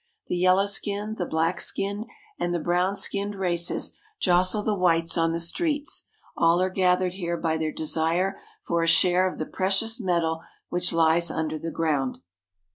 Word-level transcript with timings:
The 0.29 0.35
yellow 0.35 0.65
skinned, 0.65 1.17
the 1.17 1.27
black 1.27 1.59
skinned, 1.61 2.07
and 2.39 2.55
the 2.55 2.59
brown 2.59 2.95
skinned 2.95 3.35
races 3.35 3.95
jostle 4.19 4.63
the 4.63 4.73
whites 4.73 5.15
on 5.15 5.31
the 5.31 5.39
streets— 5.39 6.07
all 6.35 6.59
are 6.59 6.71
gathered 6.71 7.13
here 7.13 7.37
by 7.37 7.57
their 7.57 7.71
desire 7.71 8.39
for 8.63 8.81
a 8.81 8.87
share 8.87 9.31
of 9.31 9.37
the 9.37 9.45
precious 9.45 9.99
metal 10.01 10.41
which 10.69 10.91
lies 10.91 11.29
under 11.29 11.59
the 11.59 11.69
ground. 11.69 12.17